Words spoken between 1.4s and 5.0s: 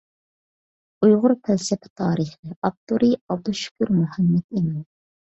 پەلسەپە تارىخى»، ئاپتورى: ئابدۇشۈكۈر مۇھەممەتئىمىن.